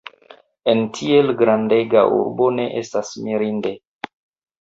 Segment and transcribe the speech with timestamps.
[0.71, 3.75] En tiel grandega urbo ne estas mirinde.